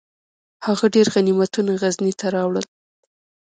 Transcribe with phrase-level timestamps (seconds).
[0.65, 2.65] هغه ډیر غنیمتونه غزني ته راوړل.